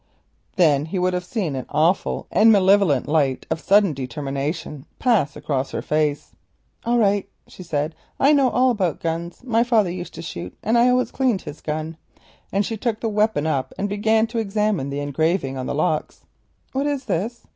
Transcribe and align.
Then 0.55 0.85
he 0.85 0.97
would 0.97 1.13
have 1.13 1.23
seen 1.23 1.55
an 1.55 1.67
awful 1.69 2.25
and 2.31 2.51
malevolent 2.51 3.07
light 3.07 3.45
of 3.51 3.59
sudden 3.61 3.93
determination 3.93 4.87
pass 4.97 5.35
across 5.35 5.69
her 5.73 5.83
face. 5.83 6.33
"All 6.85 6.97
right," 6.97 7.29
she 7.47 7.61
said, 7.61 7.93
"I 8.19 8.33
know 8.33 8.49
about 8.71 8.99
guns. 8.99 9.43
My 9.43 9.63
father 9.63 9.91
used 9.91 10.15
to 10.15 10.23
shoot 10.23 10.57
and 10.63 10.75
I 10.75 10.89
often 10.89 11.11
cleaned 11.13 11.41
his 11.43 11.61
gun," 11.61 11.97
and 12.51 12.65
she 12.65 12.77
took 12.77 12.99
the 12.99 13.09
weapon 13.09 13.45
up 13.45 13.75
and 13.77 13.87
began 13.87 14.25
to 14.33 14.39
examine 14.39 14.89
the 14.89 15.01
engraving 15.01 15.55
on 15.55 15.67
the 15.67 15.75
locks. 15.75 16.25
"What 16.71 16.87
is 16.87 17.05
this?" 17.05 17.45